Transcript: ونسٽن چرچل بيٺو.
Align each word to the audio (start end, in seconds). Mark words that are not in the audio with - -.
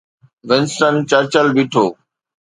ونسٽن 0.49 0.95
چرچل 1.09 1.47
بيٺو. 1.55 1.85